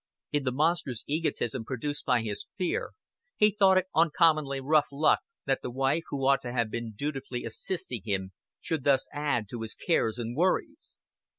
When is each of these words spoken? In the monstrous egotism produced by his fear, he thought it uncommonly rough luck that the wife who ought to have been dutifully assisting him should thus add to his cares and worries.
In 0.31 0.45
the 0.45 0.51
monstrous 0.51 1.03
egotism 1.05 1.63
produced 1.63 2.05
by 2.05 2.23
his 2.23 2.47
fear, 2.57 2.93
he 3.35 3.51
thought 3.51 3.77
it 3.77 3.85
uncommonly 3.93 4.59
rough 4.59 4.87
luck 4.91 5.19
that 5.45 5.59
the 5.61 5.69
wife 5.69 6.05
who 6.09 6.25
ought 6.25 6.41
to 6.41 6.51
have 6.51 6.71
been 6.71 6.93
dutifully 6.93 7.45
assisting 7.45 8.01
him 8.03 8.31
should 8.59 8.83
thus 8.83 9.07
add 9.13 9.47
to 9.49 9.61
his 9.61 9.75
cares 9.75 10.17
and 10.17 10.35
worries. 10.35 11.03